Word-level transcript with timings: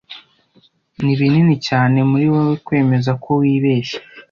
Ni 1.03 1.13
binini 1.19 1.55
cyane 1.67 1.97
muri 2.09 2.25
wewe 2.33 2.55
kwemeza 2.65 3.11
ko 3.23 3.29
wibeshye. 3.41 3.97